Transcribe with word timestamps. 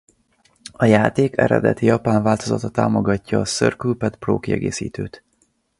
A 0.71 0.85
játék 0.85 1.37
eredeti 1.37 1.85
japán 1.85 2.23
változata 2.23 2.69
támogatja 2.69 3.39
a 3.39 3.45
Circle 3.45 3.93
Pad 3.93 4.15
Pro 4.15 4.39
kiegészítőt. 4.39 5.23